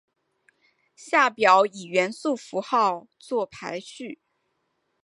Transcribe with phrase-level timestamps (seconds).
[0.95, 4.19] 下表以元素符号作排序。